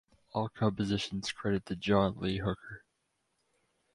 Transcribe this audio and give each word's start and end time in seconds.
All 0.33 0.49
compositions 0.49 1.31
credited 1.31 1.67
to 1.67 1.75
John 1.75 2.15
Lee 2.17 2.39
Hooker 2.39 2.83